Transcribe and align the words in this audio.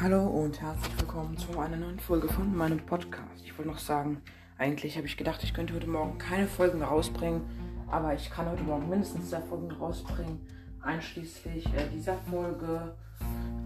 Hallo 0.00 0.28
und 0.28 0.60
herzlich 0.60 0.96
willkommen 1.00 1.36
zu 1.36 1.58
einer 1.58 1.76
neuen 1.76 1.98
Folge 1.98 2.28
von 2.28 2.56
meinem 2.56 2.78
Podcast. 2.78 3.42
Ich 3.44 3.58
wollte 3.58 3.72
noch 3.72 3.80
sagen, 3.80 4.22
eigentlich 4.56 4.96
habe 4.96 5.08
ich 5.08 5.16
gedacht, 5.16 5.42
ich 5.42 5.52
könnte 5.52 5.74
heute 5.74 5.88
Morgen 5.88 6.18
keine 6.18 6.46
Folgen 6.46 6.84
rausbringen, 6.84 7.42
aber 7.90 8.14
ich 8.14 8.30
kann 8.30 8.48
heute 8.48 8.62
Morgen 8.62 8.88
mindestens 8.88 9.30
zwei 9.30 9.40
Folgen 9.40 9.72
rausbringen, 9.72 10.38
einschließlich 10.82 11.66
äh, 11.74 11.88
dieser 11.92 12.16
Folge. 12.30 12.94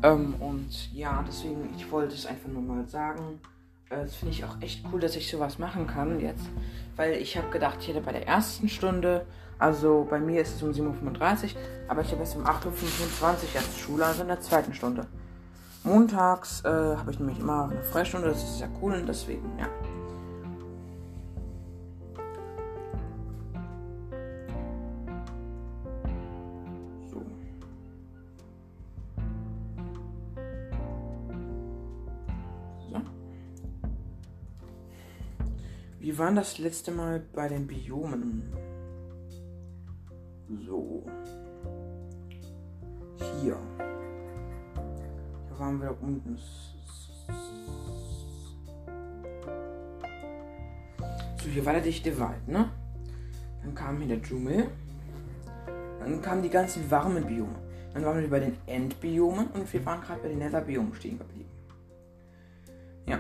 Ähm, 0.03 0.37
und 0.41 0.91
ja, 0.95 1.23
deswegen, 1.29 1.69
ich 1.77 1.93
wollte 1.93 2.15
es 2.15 2.25
einfach 2.25 2.49
nur 2.49 2.63
mal 2.63 2.89
sagen. 2.89 3.39
Äh, 3.91 4.05
das 4.05 4.15
finde 4.15 4.33
ich 4.33 4.43
auch 4.47 4.59
echt 4.63 4.87
cool, 4.91 5.01
dass 5.01 5.17
ich 5.17 5.31
sowas 5.31 5.59
machen 5.59 5.87
kann 5.87 6.19
jetzt, 6.19 6.49
weil 6.97 7.13
ich 7.13 7.37
habe 7.37 7.51
gedacht, 7.51 7.77
ich 7.81 7.89
hätte 7.89 8.01
bei 8.01 8.13
der 8.13 8.27
ersten 8.27 8.71
Stunde, 8.71 9.27
also 9.59 10.07
bei 10.09 10.19
mir 10.19 10.41
ist 10.41 10.57
es 10.57 10.63
um 10.63 10.71
7.35 10.71 11.57
Uhr, 11.57 11.61
aber 11.89 12.01
ich 12.01 12.11
habe 12.11 12.23
jetzt 12.23 12.37
um 12.37 12.47
8.25 12.47 13.23
Uhr 13.23 13.37
erst 13.55 13.79
Schule, 13.79 14.07
also 14.07 14.23
in 14.23 14.29
der 14.29 14.41
zweiten 14.41 14.73
Stunde. 14.73 15.07
Montags 15.85 16.65
äh, 16.65 16.69
habe 16.69 17.11
ich 17.11 17.19
nämlich 17.19 17.41
immer 17.41 17.69
eine 17.69 17.83
Freistunde, 17.83 18.29
das 18.29 18.43
ist 18.43 18.59
sehr 18.59 18.71
cool 18.81 18.95
und 18.95 19.07
deswegen, 19.07 19.59
ja. 19.59 19.67
So. 27.11 27.21
So. 32.89 33.03
Wir 35.99 36.19
waren 36.19 36.37
das 36.37 36.59
letzte 36.59 36.93
Mal 36.93 37.25
bei 37.35 37.49
den 37.49 37.67
Biomen. 37.67 38.53
So. 40.65 41.05
Waren 45.73 45.81
wir 45.81 46.03
unten. 46.03 46.39
So, 51.43 51.49
hier 51.49 51.65
war 51.65 51.73
der 51.73 51.83
dichte 51.83 52.19
Wald, 52.19 52.47
ne? 52.47 52.69
Dann 53.63 53.75
kam 53.75 53.99
hier 53.99 54.09
der 54.09 54.23
Dschungel. 54.23 54.69
Dann 56.01 56.21
kamen 56.21 56.43
die 56.43 56.51
ganzen 56.51 56.91
warmen 56.91 57.25
Biome. 57.25 57.55
Dann 57.95 58.05
waren 58.05 58.21
wir 58.21 58.29
bei 58.29 58.41
den 58.41 58.57
Endbiomen 58.67 59.47
und 59.49 59.73
wir 59.73 59.85
waren 59.87 60.01
gerade 60.01 60.21
bei 60.21 60.29
den 60.29 60.39
Netherbiomen 60.39 60.95
stehen 60.95 61.19
geblieben. 61.19 61.49
Ja. 63.07 63.19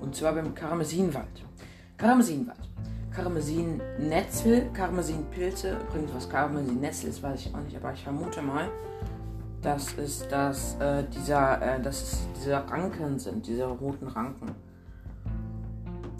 Und 0.00 0.14
zwar 0.14 0.32
beim 0.32 0.54
Karmesinwald. 0.54 1.44
Karmesinwald. 1.96 2.69
Karmesin-Netzel, 3.22 4.70
Karmesin-Pilze. 4.72 5.76
Übrigens, 5.88 6.14
was 6.14 6.28
Karmesin-Netzel 6.30 7.10
ist, 7.10 7.22
weiß 7.22 7.40
ich 7.40 7.54
auch 7.54 7.60
nicht, 7.60 7.76
aber 7.76 7.92
ich 7.92 8.02
vermute 8.02 8.40
mal, 8.40 8.70
dass 9.60 9.94
es 9.98 10.26
das, 10.28 10.76
äh, 10.80 11.04
dieser, 11.04 11.60
äh, 11.60 11.82
dass 11.82 12.02
es 12.02 12.18
diese 12.38 12.54
Ranken 12.70 13.18
sind, 13.18 13.46
diese 13.46 13.66
roten 13.66 14.08
Ranken. 14.08 14.54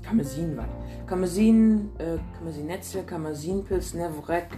Karmesinwald. 0.02 0.68
Karmesin, 1.06 1.88
äh, 1.98 2.18
Karmesin-Netzel, 2.36 3.04
Karmesin-Pilz, 3.04 3.94
Nevrek, 3.94 4.48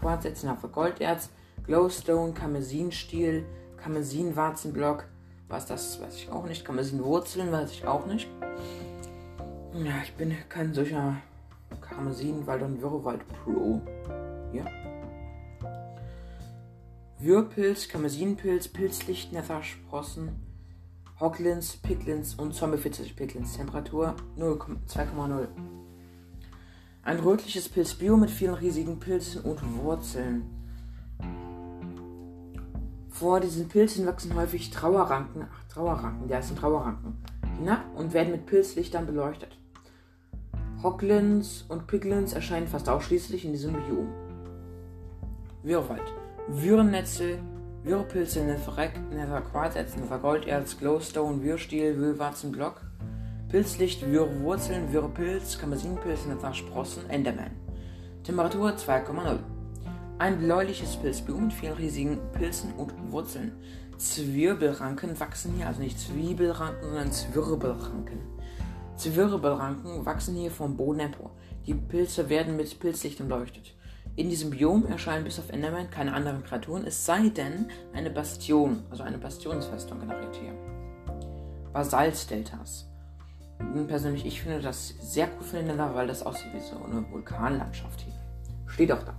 Quarz, 0.00 0.24
Netze, 0.24 0.56
Golderz, 0.70 1.30
Glowstone, 1.66 2.34
Karmesin-Stiel, 2.34 3.44
Karmesin-Warzenblock. 3.82 5.06
Was 5.48 5.66
das, 5.66 6.00
weiß 6.00 6.14
ich 6.14 6.30
auch 6.30 6.46
nicht. 6.46 6.64
Karmesin-Wurzeln, 6.64 7.50
weiß 7.50 7.72
ich 7.72 7.84
auch 7.84 8.06
nicht. 8.06 8.28
Ja, 9.74 9.94
ich 10.04 10.14
bin 10.14 10.32
kein 10.48 10.72
solcher 10.72 11.16
Karmesinwald 11.80 12.62
und 12.62 12.80
Wirrwald 12.80 13.22
Pro. 13.28 13.80
Ja. 14.52 14.64
Würpilz, 17.18 17.88
Karmesinpilz, 17.88 18.68
Pilzlicht, 18.68 19.32
Nethersprossen, 19.32 20.30
Hocklins, 21.20 21.76
Picklins 21.76 22.34
und 22.34 22.54
Zombie 22.54 22.76
Picklins. 22.76 23.56
Temperatur 23.56 24.14
2,0. 24.36 25.48
Ein 27.02 27.18
rötliches 27.20 27.68
Pilzbio 27.68 28.16
mit 28.16 28.30
vielen 28.30 28.54
riesigen 28.54 28.98
Pilzen 28.98 29.42
und 29.42 29.60
Wurzeln. 29.78 30.50
Vor 33.10 33.40
diesen 33.40 33.68
Pilzen 33.68 34.06
wachsen 34.06 34.34
häufig 34.34 34.70
Trauerranken, 34.70 35.46
ach 35.48 35.64
Trauerranken, 35.68 36.28
ja, 36.28 36.38
es 36.38 36.48
sind 36.48 36.58
Trauerranken, 36.58 37.16
hinab 37.58 37.84
und 37.94 38.12
werden 38.12 38.32
mit 38.32 38.46
Pilzlichtern 38.46 39.06
beleuchtet. 39.06 39.56
Hocklins 40.84 41.64
und 41.70 41.86
Piglins 41.86 42.34
erscheinen 42.34 42.68
fast 42.68 42.90
ausschließlich 42.90 43.46
in 43.46 43.52
diesem 43.52 43.72
Biom. 43.72 44.06
Wirrwald. 45.62 46.12
Würrennetzel, 46.46 47.38
Wirrpilze, 47.84 48.44
Netherreck, 48.44 48.92
Netherquarzetz, 49.10 49.96
Nethergolderz, 49.96 50.78
Glowstone, 50.78 51.42
Wirrstiel, 51.42 51.96
Wühlwarzenblock, 51.96 52.82
Pilzlicht, 53.48 54.06
Wirrwurzeln, 54.06 54.92
Wirrpilz, 54.92 55.58
Kamasinpilz, 55.58 56.26
Nethersprossen, 56.26 57.08
Enderman. 57.08 57.52
Temperatur 58.22 58.72
2,0. 58.72 59.38
Ein 60.18 60.38
bläuliches 60.38 60.96
Pilzbiom 60.96 61.44
mit 61.44 61.54
vielen 61.54 61.76
riesigen 61.78 62.18
Pilzen 62.34 62.74
und 62.74 62.92
Wurzeln. 63.10 63.52
Zwirbelranken 63.96 65.18
wachsen 65.18 65.54
hier, 65.54 65.66
also 65.66 65.80
nicht 65.80 65.98
Zwiebelranken, 65.98 66.82
sondern 66.82 67.10
Zwirbelranken. 67.10 68.33
Zwirbelranken 68.96 70.06
wachsen 70.06 70.36
hier 70.36 70.50
vom 70.50 70.76
Boden 70.76 71.00
empor. 71.00 71.30
Die 71.66 71.74
Pilze 71.74 72.28
werden 72.28 72.56
mit 72.56 72.78
Pilzlicht 72.78 73.20
umleuchtet. 73.20 73.74
In 74.16 74.30
diesem 74.30 74.50
Biom 74.50 74.86
erscheinen 74.86 75.24
bis 75.24 75.40
auf 75.40 75.50
Enderman 75.50 75.90
keine 75.90 76.12
anderen 76.12 76.44
Kreaturen, 76.44 76.86
es 76.86 77.04
sei 77.04 77.30
denn 77.30 77.68
eine 77.92 78.10
Bastion, 78.10 78.84
also 78.90 79.02
eine 79.02 79.18
Bastionsfestung 79.18 79.98
generiert 79.98 80.36
hier. 80.36 80.52
Basaltdeltas. 81.72 82.88
Persönlich, 83.88 84.24
ich 84.24 84.42
finde 84.42 84.60
das 84.60 84.94
sehr 85.00 85.28
cool 85.36 85.44
für 85.44 85.56
den 85.56 85.66
Nether, 85.66 85.94
weil 85.94 86.06
das 86.06 86.24
aussieht 86.24 86.52
wie 86.54 86.60
so 86.60 86.76
eine 86.84 87.04
Vulkanlandschaft 87.10 88.02
hier. 88.02 88.14
Steht 88.66 88.92
auch 88.92 89.02
da. 89.02 89.14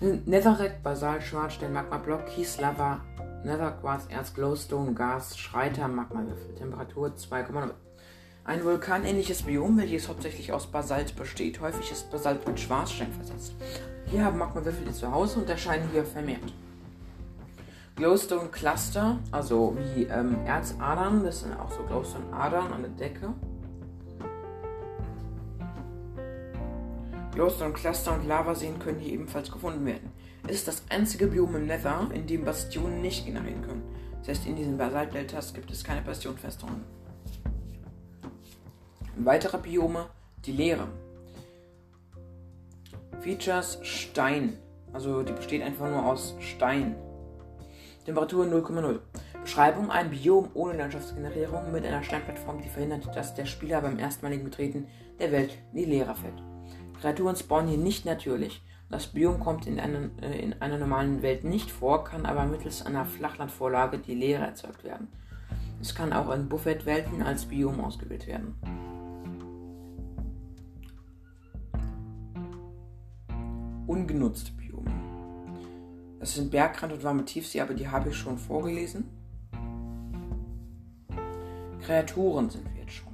Netherrack, 0.00 0.82
Basalt, 0.82 1.22
Schwarzstein, 1.22 1.72
Magma 1.72 1.98
Block, 1.98 2.26
Kies, 2.26 2.60
Lava, 2.60 3.00
Netherquarz, 3.44 4.06
Erz, 4.08 4.34
Glowstone, 4.34 4.94
Gas, 4.94 5.36
Schreiter, 5.36 5.86
Magmawürfel. 5.88 6.54
Temperatur 6.54 7.08
2,0. 7.08 7.70
Ein 8.48 8.64
vulkanähnliches 8.64 9.42
Biom, 9.42 9.76
welches 9.76 10.08
hauptsächlich 10.08 10.54
aus 10.54 10.68
Basalt 10.68 11.14
besteht. 11.16 11.60
Häufig 11.60 11.92
ist 11.92 12.10
Basalt 12.10 12.48
mit 12.48 12.58
Schwarzstein 12.58 13.12
versetzt. 13.12 13.52
Hier 14.06 14.24
haben 14.24 14.38
Magmawürfel 14.38 14.86
ihr 14.86 14.94
Zuhause 14.94 15.40
und 15.40 15.50
erscheinen 15.50 15.86
hier 15.92 16.02
vermehrt. 16.02 16.54
Glowstone 17.96 18.48
Cluster, 18.48 19.18
also 19.32 19.76
wie 19.76 20.04
ähm, 20.04 20.38
Erzadern, 20.46 21.22
das 21.24 21.40
sind 21.40 21.60
auch 21.60 21.70
so 21.70 21.82
Glowstone-Adern 21.82 22.72
an 22.72 22.80
der 22.80 22.90
Decke. 22.92 23.34
Glowstone 27.34 27.74
Cluster 27.74 28.14
und 28.14 28.26
Lavaseen 28.26 28.78
können 28.78 28.98
hier 28.98 29.12
ebenfalls 29.12 29.52
gefunden 29.52 29.84
werden. 29.84 30.10
Es 30.46 30.54
ist 30.54 30.68
das 30.68 30.82
einzige 30.88 31.26
Biom 31.26 31.54
im 31.54 31.66
Nether, 31.66 32.08
in 32.14 32.26
dem 32.26 32.46
Bastionen 32.46 33.02
nicht 33.02 33.26
generieren 33.26 33.60
können. 33.60 33.82
Das 34.20 34.28
heißt, 34.28 34.46
in 34.46 34.56
diesen 34.56 34.78
Basaltdeltas 34.78 35.52
gibt 35.52 35.70
es 35.70 35.84
keine 35.84 36.00
Bastionfestungen. 36.00 36.97
Weitere 39.24 39.58
Biome, 39.58 40.06
die 40.44 40.52
Leere. 40.52 40.86
Features 43.20 43.80
Stein. 43.82 44.56
Also 44.92 45.24
die 45.24 45.32
besteht 45.32 45.62
einfach 45.62 45.90
nur 45.90 46.06
aus 46.06 46.36
Stein. 46.38 46.94
Temperatur 48.04 48.46
0,0. 48.46 49.00
Beschreibung: 49.42 49.90
Ein 49.90 50.10
Biom 50.10 50.50
ohne 50.54 50.76
Landschaftsgenerierung 50.76 51.72
mit 51.72 51.84
einer 51.84 52.04
Steinplattform, 52.04 52.62
die 52.62 52.68
verhindert, 52.68 53.14
dass 53.16 53.34
der 53.34 53.46
Spieler 53.46 53.80
beim 53.80 53.98
erstmaligen 53.98 54.44
Betreten 54.44 54.86
der 55.18 55.32
Welt 55.32 55.58
in 55.72 55.78
die 55.78 55.84
Leere 55.84 56.14
fällt. 56.14 56.40
Kreaturen 57.00 57.34
spawnen 57.34 57.68
hier 57.68 57.78
nicht 57.78 58.04
natürlich. 58.04 58.62
Das 58.88 59.08
Biom 59.08 59.40
kommt 59.40 59.66
in, 59.66 59.80
einen, 59.80 60.16
äh, 60.22 60.38
in 60.38 60.62
einer 60.62 60.78
normalen 60.78 61.22
Welt 61.22 61.42
nicht 61.42 61.72
vor, 61.72 62.04
kann 62.04 62.24
aber 62.24 62.46
mittels 62.46 62.86
einer 62.86 63.04
Flachlandvorlage 63.04 63.98
die 63.98 64.14
Leere 64.14 64.46
erzeugt 64.46 64.84
werden. 64.84 65.08
Es 65.80 65.94
kann 65.94 66.12
auch 66.12 66.32
in 66.32 66.48
Buffet-Welten 66.48 67.22
als 67.22 67.46
Biom 67.46 67.80
ausgewählt 67.80 68.26
werden. 68.26 68.54
Ungenutzte 73.88 74.52
Biome. 74.52 74.90
Das 76.20 76.34
sind 76.34 76.50
Bergrand 76.50 76.92
und 76.92 77.02
warme 77.02 77.24
Tiefsee, 77.24 77.60
aber 77.60 77.74
die 77.74 77.88
habe 77.88 78.10
ich 78.10 78.16
schon 78.16 78.38
vorgelesen. 78.38 79.04
Kreaturen 81.80 82.50
sind 82.50 82.64
wir 82.66 82.82
jetzt 82.82 82.92
schon. 82.92 83.12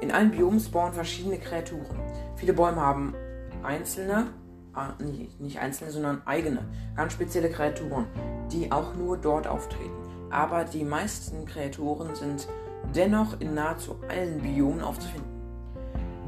In 0.00 0.12
allen 0.12 0.30
Biomen 0.30 0.60
spawnen 0.60 0.92
verschiedene 0.92 1.38
Kreaturen. 1.38 1.98
Viele 2.36 2.52
Bäume 2.52 2.80
haben 2.80 3.14
einzelne, 3.62 4.26
äh, 4.76 5.02
nicht, 5.02 5.40
nicht 5.40 5.58
einzelne, 5.58 5.90
sondern 5.90 6.22
eigene, 6.26 6.66
ganz 6.96 7.14
spezielle 7.14 7.50
Kreaturen, 7.50 8.06
die 8.52 8.70
auch 8.70 8.94
nur 8.94 9.16
dort 9.16 9.46
auftreten. 9.46 9.94
Aber 10.30 10.64
die 10.64 10.84
meisten 10.84 11.46
Kreaturen 11.46 12.14
sind 12.14 12.48
dennoch 12.94 13.40
in 13.40 13.54
nahezu 13.54 13.96
allen 14.08 14.42
Biomen 14.42 14.82
aufzufinden. 14.82 15.30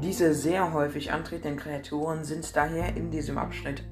Diese 0.03 0.35
sehr 0.35 0.73
häufig 0.73 1.11
antretenden 1.11 1.59
Kreaturen 1.59 2.23
sind 2.23 2.55
daher 2.55 2.95
in 2.95 3.09
diesem 3.09 3.39
Abschnitt 3.39 3.83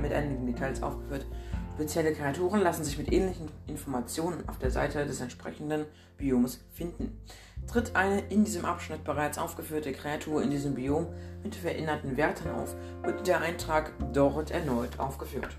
mit 0.00 0.12
einigen 0.12 0.46
Details 0.46 0.82
aufgeführt. 0.84 1.26
Spezielle 1.74 2.12
Kreaturen 2.12 2.60
lassen 2.60 2.84
sich 2.84 2.96
mit 2.96 3.12
ähnlichen 3.12 3.50
Informationen 3.66 4.48
auf 4.48 4.58
der 4.58 4.70
Seite 4.70 5.04
des 5.04 5.20
entsprechenden 5.20 5.86
Bioms 6.16 6.60
finden. 6.72 7.20
Tritt 7.66 7.96
eine 7.96 8.20
in 8.30 8.44
diesem 8.44 8.64
Abschnitt 8.64 9.02
bereits 9.02 9.36
aufgeführte 9.36 9.92
Kreatur 9.92 10.42
in 10.42 10.50
diesem 10.50 10.74
Biom 10.74 11.08
mit 11.42 11.56
veränderten 11.56 12.16
Werten 12.16 12.50
auf, 12.50 12.76
wird 13.02 13.26
der 13.26 13.40
Eintrag 13.40 13.92
dort 14.12 14.52
erneut 14.52 14.98
aufgeführt. 14.98 15.56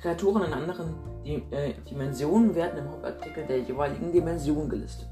Kreaturen 0.00 0.44
in 0.44 0.52
anderen 0.54 0.94
äh, 1.24 1.74
Dimensionen 1.88 2.54
werden 2.54 2.78
im 2.78 2.90
Hauptartikel 2.90 3.44
der 3.46 3.60
jeweiligen 3.60 4.12
Dimension 4.12 4.68
gelistet. 4.68 5.08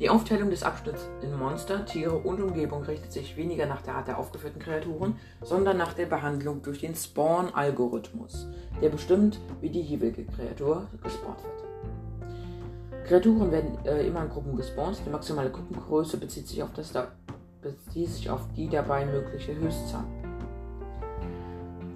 Die 0.00 0.08
Aufteilung 0.08 0.48
des 0.48 0.62
Abschnitts 0.62 1.10
in 1.20 1.38
Monster, 1.38 1.84
Tiere 1.84 2.16
und 2.16 2.40
Umgebung 2.40 2.84
richtet 2.84 3.12
sich 3.12 3.36
weniger 3.36 3.66
nach 3.66 3.82
der 3.82 3.96
Art 3.96 4.08
der 4.08 4.18
aufgeführten 4.18 4.58
Kreaturen, 4.58 5.16
sondern 5.42 5.76
nach 5.76 5.92
der 5.92 6.06
Behandlung 6.06 6.62
durch 6.62 6.80
den 6.80 6.94
Spawn-Algorithmus, 6.94 8.48
der 8.80 8.88
bestimmt, 8.88 9.38
wie 9.60 9.68
die 9.68 9.82
jeweilige 9.82 10.24
Kreatur 10.24 10.86
gespawnt 11.02 11.42
wird. 11.44 13.06
Kreaturen 13.06 13.52
werden 13.52 13.76
äh, 13.84 14.06
immer 14.06 14.22
in 14.22 14.30
Gruppen 14.30 14.56
gespawnt. 14.56 15.02
Die 15.04 15.10
maximale 15.10 15.50
Gruppengröße 15.50 16.16
bezieht 16.16 16.48
sich 16.48 16.62
auf, 16.62 16.72
das 16.72 16.92
da 16.92 17.08
bezieht 17.60 18.08
sich 18.08 18.30
auf 18.30 18.40
die 18.56 18.70
dabei 18.70 19.04
mögliche 19.04 19.54
Höchstzahl. 19.54 20.04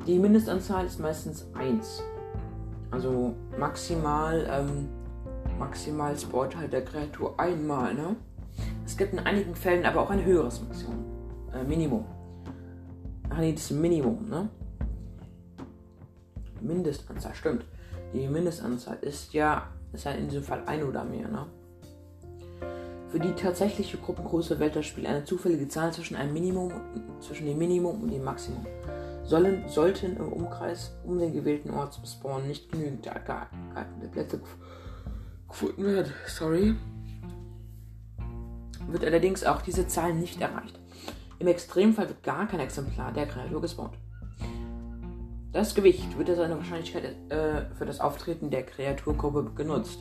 Die 0.06 0.18
Mindestanzahl 0.18 0.84
ist 0.84 1.00
meistens 1.00 1.46
1. 1.54 2.02
Also 2.90 3.34
maximal 3.58 4.46
ähm, 4.50 4.88
maximal 5.58 6.14
halt 6.56 6.72
der 6.72 6.84
Kreatur 6.84 7.38
einmal, 7.38 7.94
ne? 7.94 8.16
Es 8.84 8.96
gibt 8.96 9.12
in 9.12 9.18
einigen 9.20 9.54
Fällen 9.54 9.84
aber 9.84 10.02
auch 10.02 10.10
ein 10.10 10.24
höheres 10.24 10.60
Maximum. 10.62 11.04
Äh, 11.52 11.64
Minimum. 11.64 12.04
Ach 13.30 13.38
nee, 13.38 13.52
das 13.52 13.70
Minimum, 13.70 14.28
ne? 14.28 14.48
Mindestanzahl, 16.60 17.34
stimmt. 17.34 17.64
Die 18.12 18.28
Mindestanzahl 18.28 18.98
ist 19.00 19.32
ja, 19.32 19.68
ist 19.92 20.04
ja 20.04 20.12
in 20.12 20.28
diesem 20.28 20.44
Fall 20.44 20.62
ein 20.66 20.82
oder 20.84 21.04
mehr, 21.04 21.28
ne? 21.28 21.46
Für 23.08 23.20
die 23.20 23.32
tatsächliche 23.32 23.96
Gruppengröße 23.98 24.58
wählt 24.58 24.74
das 24.74 24.86
Spiel 24.86 25.06
eine 25.06 25.24
zufällige 25.24 25.68
Zahl 25.68 25.92
zwischen 25.92 26.16
einem 26.16 26.32
Minimum, 26.32 26.72
zwischen 27.20 27.46
dem 27.46 27.58
Minimum 27.58 28.02
und 28.02 28.10
dem 28.10 28.24
Maximum. 28.24 28.66
Sollen, 29.22 29.68
sollten 29.68 30.16
im 30.16 30.32
Umkreis 30.32 30.96
um 31.04 31.18
den 31.18 31.32
gewählten 31.32 31.70
Ort 31.70 31.92
zum 31.92 32.04
Spawn 32.04 32.48
nicht 32.48 32.70
genügend 32.72 33.04
geeignete 33.04 34.08
Plätze 34.10 34.40
gefunden 35.54 35.84
wird, 35.84 36.12
sorry, 36.26 36.74
wird 38.88 39.04
allerdings 39.04 39.44
auch 39.44 39.62
diese 39.62 39.86
Zahl 39.86 40.12
nicht 40.12 40.40
erreicht. 40.40 40.80
Im 41.38 41.46
Extremfall 41.46 42.08
wird 42.08 42.24
gar 42.24 42.48
kein 42.48 42.58
Exemplar 42.58 43.12
der 43.12 43.26
Kreatur 43.26 43.60
gespawnt. 43.60 43.94
Das 45.52 45.76
Gewicht 45.76 46.18
wird 46.18 46.28
als 46.28 46.40
eine 46.40 46.56
Wahrscheinlichkeit 46.56 47.04
äh, 47.30 47.72
für 47.76 47.86
das 47.86 48.00
Auftreten 48.00 48.50
der 48.50 48.64
Kreaturgruppe 48.64 49.52
genutzt. 49.54 50.00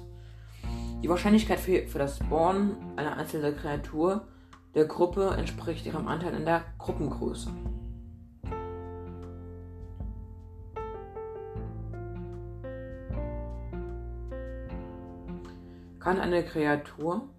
Die 1.03 1.09
Wahrscheinlichkeit 1.09 1.59
für, 1.59 1.87
für 1.87 1.99
das 1.99 2.17
Spawn 2.17 2.75
einer 2.95 3.15
einzelnen 3.17 3.55
Kreatur 3.55 4.25
der 4.73 4.85
Gruppe 4.85 5.35
entspricht 5.37 5.85
ihrem 5.85 6.07
Anteil 6.07 6.33
an 6.33 6.45
der 6.45 6.63
Gruppengröße. 6.79 7.49
Kann 16.03 16.19
eine 16.19 16.43
Kreatur 16.43 17.29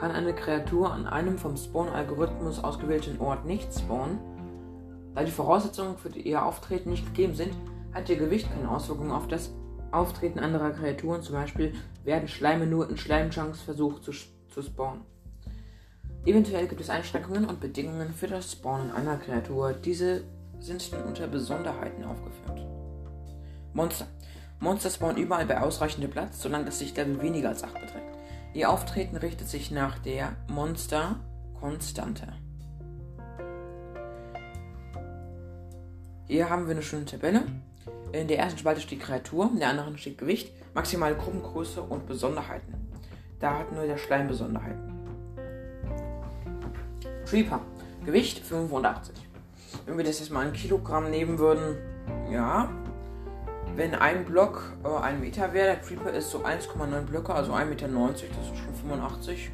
kann 0.00 0.10
eine 0.10 0.34
Kreatur 0.34 0.92
an 0.92 1.06
einem 1.06 1.38
vom 1.38 1.56
Spawn-Algorithmus 1.56 2.62
ausgewählten 2.62 3.18
Ort 3.20 3.46
nicht 3.46 3.72
spawnen. 3.72 4.18
Da 5.14 5.24
die 5.24 5.30
Voraussetzungen 5.30 5.96
für 5.96 6.10
ihr 6.10 6.44
Auftreten 6.44 6.90
nicht 6.90 7.06
gegeben 7.06 7.34
sind, 7.34 7.54
hat 7.94 8.08
ihr 8.10 8.16
Gewicht 8.16 8.50
keine 8.52 8.70
Auswirkungen 8.70 9.12
auf 9.12 9.26
das 9.26 9.52
Auftreten 9.92 10.38
anderer 10.38 10.72
Kreaturen. 10.72 11.22
Zum 11.22 11.34
Beispiel 11.34 11.72
werden 12.04 12.28
Schleime 12.28 12.66
nur 12.66 12.90
in 12.90 12.98
Schleimchunks 12.98 13.62
versucht 13.62 14.04
zu, 14.04 14.12
zu 14.12 14.62
spawnen. 14.62 15.02
Eventuell 16.26 16.66
gibt 16.66 16.80
es 16.80 16.90
Einschränkungen 16.90 17.46
und 17.46 17.60
Bedingungen 17.60 18.12
für 18.12 18.26
das 18.26 18.52
Spawnen 18.52 18.90
einer 18.90 19.16
Kreatur. 19.16 19.72
Diese 19.72 20.24
sind 20.58 20.92
nun 20.92 21.02
unter 21.04 21.26
Besonderheiten 21.26 22.04
aufgeführt. 22.04 22.55
Monster. 23.76 24.06
Monster 24.58 24.88
spawnen 24.88 25.22
überall 25.22 25.44
bei 25.44 25.60
ausreichendem 25.60 26.10
Platz, 26.10 26.40
solange 26.40 26.64
das 26.64 26.78
Sichtlevel 26.78 27.20
weniger 27.20 27.50
als 27.50 27.62
8 27.62 27.74
beträgt. 27.74 28.16
Ihr 28.54 28.70
Auftreten 28.70 29.16
richtet 29.16 29.50
sich 29.50 29.70
nach 29.70 29.98
der 29.98 30.34
Monster-Konstante. 30.48 32.26
Hier 36.26 36.48
haben 36.48 36.64
wir 36.64 36.72
eine 36.72 36.82
schöne 36.82 37.04
Tabelle. 37.04 37.42
In 38.12 38.28
der 38.28 38.38
ersten 38.38 38.58
Spalte 38.58 38.80
steht 38.80 39.00
Kreatur, 39.00 39.50
in 39.52 39.60
der 39.60 39.68
anderen 39.68 39.98
steht 39.98 40.16
Gewicht, 40.16 40.54
maximale 40.72 41.14
Gruppengröße 41.14 41.82
und 41.82 42.06
Besonderheiten. 42.06 42.74
Da 43.40 43.58
hat 43.58 43.72
nur 43.72 43.84
der 43.84 43.98
Schleim 43.98 44.26
Besonderheiten. 44.26 44.94
Creeper. 47.26 47.60
Gewicht 48.06 48.38
85 48.38 49.26
wenn 49.84 49.96
wir 49.96 50.04
das 50.04 50.18
jetzt 50.20 50.30
mal 50.30 50.46
in 50.46 50.52
Kilogramm 50.52 51.10
nehmen 51.10 51.38
würden, 51.38 51.76
ja, 52.30 52.68
wenn 53.76 53.94
ein 53.94 54.24
Block 54.24 54.72
äh, 54.84 54.88
ein 54.88 55.20
Meter 55.20 55.52
wäre, 55.52 55.66
der 55.66 55.76
Creeper 55.76 56.10
ist 56.10 56.30
so 56.30 56.44
1,9 56.44 57.02
Blöcke, 57.02 57.34
also 57.34 57.52
1,90 57.52 57.64
Meter, 57.66 57.88
das 57.88 58.50
ist 58.50 58.58
schon 58.58 58.74
85 58.74 59.50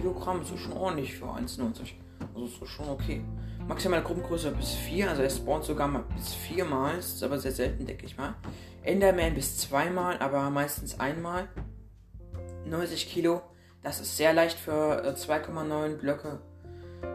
Kilogramm, 0.00 0.40
das 0.40 0.50
ist 0.50 0.60
schon 0.60 0.72
ordentlich 0.72 1.16
für 1.16 1.26
1,90. 1.26 1.92
Also 2.34 2.46
ist 2.46 2.70
schon 2.70 2.88
okay. 2.88 3.22
Maximale 3.68 4.02
Gruppengröße 4.02 4.52
bis 4.52 4.74
4, 4.74 5.10
also 5.10 5.22
er 5.22 5.30
spawnt 5.30 5.64
sogar 5.64 5.88
mal 5.88 6.04
bis 6.14 6.34
4 6.34 6.64
Mal, 6.64 6.96
das 6.96 7.14
ist 7.14 7.22
aber 7.22 7.38
sehr 7.38 7.52
selten, 7.52 7.86
denke 7.86 8.06
ich 8.06 8.16
mal. 8.16 8.34
Enderman 8.82 9.34
bis 9.34 9.58
2 9.58 9.90
Mal, 9.90 10.18
aber 10.18 10.48
meistens 10.50 10.98
einmal. 10.98 11.48
90 12.64 13.08
Kilo, 13.08 13.42
das 13.82 14.00
ist 14.00 14.16
sehr 14.16 14.32
leicht 14.32 14.58
für 14.58 15.04
äh, 15.04 15.10
2,9 15.10 15.96
Blöcke. 15.96 16.40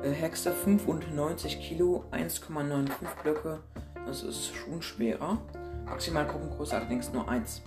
Äh, 0.04 0.12
Hexer 0.12 0.52
95 0.52 1.60
Kilo, 1.60 2.06
1,95 2.12 2.90
Blöcke. 3.24 3.60
Das 4.06 4.24
ist 4.24 4.54
schon 4.56 4.82
schwerer. 4.82 5.40
Maximal 5.86 6.26
Gruppengröße 6.26 6.76
allerdings 6.76 7.12
nur 7.12 7.28
1. 7.28 7.62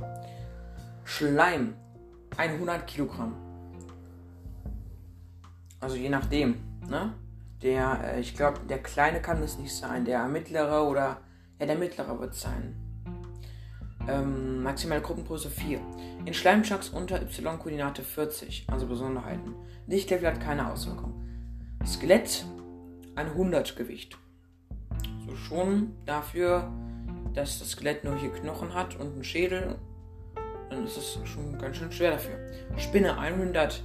Schleim 1.04 1.74
100 2.36 2.86
Kilogramm. 2.86 3.34
Also 5.80 5.96
je 5.96 6.08
nachdem. 6.08 6.56
Ne? 6.88 7.14
Der, 7.62 8.14
äh, 8.14 8.20
ich 8.20 8.36
glaube, 8.36 8.60
der 8.68 8.82
kleine 8.82 9.20
kann 9.20 9.42
es 9.42 9.58
nicht 9.58 9.74
sein. 9.74 10.04
Der 10.04 10.26
mittlere 10.28 10.88
oder 10.88 11.18
ja, 11.58 11.66
der 11.66 11.76
mittlere 11.76 12.18
wird 12.18 12.34
sein. 12.34 12.74
Ähm, 14.08 14.62
maximale 14.62 15.00
Gruppengröße 15.00 15.48
4. 15.48 15.80
In 16.24 16.34
Schleimchunks 16.34 16.90
unter 16.90 17.22
Y-Koordinate 17.22 18.02
40, 18.02 18.66
also 18.70 18.86
Besonderheiten. 18.86 19.54
Lichtlevel 19.86 20.28
hat 20.28 20.40
keine 20.40 20.70
Auswirkung. 20.70 21.14
Skelett 21.86 22.44
ein 23.14 23.28
100 23.28 23.76
Gewicht. 23.76 24.18
So 25.26 25.36
schon 25.36 25.92
dafür, 26.04 26.70
dass 27.34 27.58
das 27.58 27.70
Skelett 27.70 28.04
nur 28.04 28.16
hier 28.16 28.30
Knochen 28.30 28.74
hat 28.74 28.96
und 28.96 29.12
einen 29.14 29.24
Schädel, 29.24 29.76
dann 30.70 30.84
ist 30.84 30.96
es 30.96 31.18
schon 31.24 31.58
ganz 31.58 31.76
schön 31.76 31.92
schwer 31.92 32.12
dafür. 32.12 32.38
Spinne 32.76 33.18
100. 33.18 33.82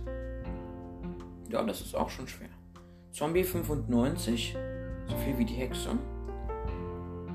Ja, 1.50 1.64
das 1.64 1.82
ist 1.82 1.96
auch 1.96 2.10
schon 2.10 2.28
schwer. 2.28 2.50
Zombie 3.12 3.44
95, 3.44 4.56
so 5.08 5.18
viel 5.18 5.38
wie 5.38 5.46
die 5.46 5.56
Hexe. 5.56 5.90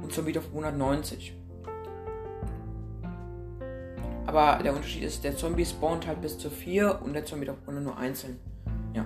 Und 0.02 0.12
Zombie 0.12 0.38
auf 0.38 0.46
190. 0.46 1.34
Aber 4.26 4.62
der 4.62 4.74
Unterschied 4.74 5.02
ist, 5.02 5.24
der 5.24 5.36
Zombie 5.36 5.66
spawnt 5.66 6.06
halt 6.06 6.20
bis 6.20 6.38
zu 6.38 6.50
4 6.50 7.02
und 7.02 7.12
der 7.12 7.24
Zombie 7.24 7.48
auf 7.50 7.56
nur 7.66 7.96
einzeln. 7.96 8.38
Ja. 8.94 9.04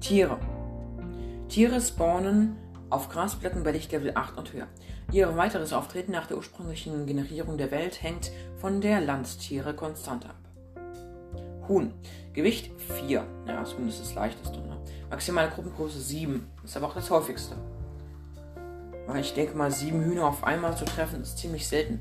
Tiere. 0.00 0.38
Tiere 1.48 1.80
spawnen 1.80 2.56
auf 2.90 3.08
Grasblöcken 3.08 3.62
bei 3.62 3.72
Lichtlevel 3.72 4.12
8 4.14 4.38
und 4.38 4.52
höher. 4.52 4.68
Ihr 5.14 5.36
weiteres 5.36 5.72
Auftreten 5.72 6.10
nach 6.10 6.26
der 6.26 6.36
ursprünglichen 6.36 7.06
Generierung 7.06 7.56
der 7.56 7.70
Welt 7.70 8.02
hängt 8.02 8.32
von 8.56 8.80
der 8.80 9.00
Landtiere-Konstante 9.00 10.28
ab. 10.28 10.34
Huhn. 11.68 11.94
Gewicht 12.32 12.72
4. 13.06 13.24
Ja, 13.46 13.60
das 13.60 13.78
Huhn 13.78 13.88
ist 13.88 14.00
das 14.00 14.16
leichteste. 14.16 14.58
Ne? 14.58 14.76
Maximale 15.10 15.50
Gruppengröße 15.50 16.00
7. 16.00 16.50
Ist 16.64 16.76
aber 16.76 16.88
auch 16.88 16.94
das 16.94 17.12
häufigste. 17.12 17.54
Weil 19.06 19.20
ich 19.20 19.32
denke 19.34 19.56
mal, 19.56 19.70
7 19.70 20.02
Hühner 20.02 20.26
auf 20.26 20.42
einmal 20.42 20.76
zu 20.76 20.84
treffen 20.84 21.22
ist 21.22 21.38
ziemlich 21.38 21.68
selten. 21.68 22.00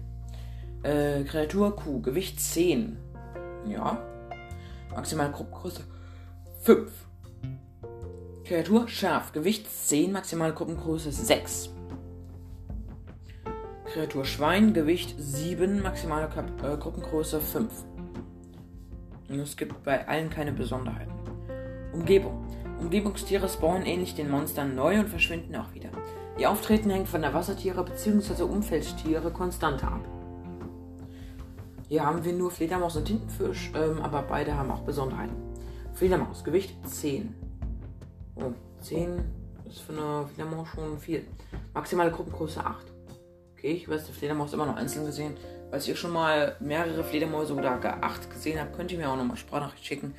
Äh, 0.81 1.23
Kreatur 1.23 1.75
Kuh. 1.75 2.01
Gewicht 2.01 2.39
10. 2.39 2.97
Ja. 3.67 4.01
Maximale 4.89 5.29
Gruppengröße 5.29 5.83
5. 6.61 6.91
Kreatur 8.43 8.87
scharf. 8.87 9.33
Gewicht 9.33 9.69
10, 9.69 10.11
maximale 10.11 10.55
Gruppengröße 10.55 11.11
6. 11.11 11.72
Kreatur 13.93 14.25
Schwein, 14.25 14.73
Gewicht 14.73 15.13
7, 15.19 15.83
maximale 15.83 16.27
Kap 16.27 16.47
äh, 16.63 16.77
Gruppengröße 16.77 17.39
5. 17.39 17.71
Und 19.29 19.39
es 19.39 19.55
gibt 19.55 19.83
bei 19.83 20.07
allen 20.07 20.31
keine 20.31 20.51
Besonderheiten. 20.51 21.13
Umgebung. 21.93 22.43
Umgebungstiere 22.79 23.47
spawnen 23.47 23.85
ähnlich 23.85 24.15
den 24.15 24.31
Monstern 24.31 24.73
neu 24.73 24.99
und 24.99 25.09
verschwinden 25.09 25.55
auch 25.55 25.71
wieder. 25.75 25.89
Ihr 26.39 26.49
Auftreten 26.49 26.89
hängt 26.89 27.07
von 27.07 27.21
der 27.21 27.35
Wassertiere 27.35 27.83
bzw. 27.83 28.41
Umfeldtiere 28.41 29.29
Konstante 29.29 29.85
ab. 29.85 30.03
Hier 31.87 32.03
haben 32.03 32.25
wir 32.25 32.33
nur 32.33 32.49
Fledermaus 32.49 32.95
und 32.95 33.05
Tintenfisch, 33.05 33.71
ähm, 33.75 34.01
aber 34.01 34.23
beide 34.23 34.57
haben 34.57 34.71
auch 34.71 34.81
Besonderheiten. 34.81 35.35
Fledermaus, 35.93 36.43
Gewicht 36.43 36.75
10. 36.87 37.35
Oh, 38.37 38.53
10 38.81 39.19
ist 39.69 39.81
für 39.81 39.93
eine 39.93 40.25
Fledermaus 40.33 40.69
schon 40.69 40.97
viel. 40.97 41.27
Maximale 41.75 42.09
Gruppengröße 42.09 42.65
8. 42.65 42.92
Ich 43.63 43.87
weiß, 43.87 44.07
der 44.07 44.13
Fledermaus 44.13 44.51
immer 44.51 44.65
noch 44.65 44.75
einzeln 44.75 45.05
gesehen. 45.05 45.37
Falls 45.71 45.87
ihr 45.87 45.95
schon 45.95 46.11
mal 46.11 46.57
mehrere 46.59 47.01
Fledermäuse 47.01 47.55
oder 47.55 47.77
gar 47.77 48.03
8 48.03 48.29
gesehen 48.29 48.59
habt, 48.59 48.75
könnt 48.75 48.91
ihr 48.91 48.97
mir 48.97 49.09
auch 49.09 49.15
nochmal 49.15 49.37
Sprachnachricht 49.37 49.85
schicken. 49.85 50.15